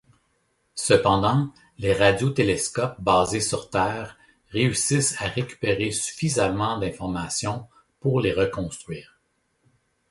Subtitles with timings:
[0.73, 4.17] Cependant, les radiotélescopes basés sur Terre
[4.49, 7.67] réussissent à récupérer suffisamment d'informations
[7.99, 9.19] pour les reconstruire.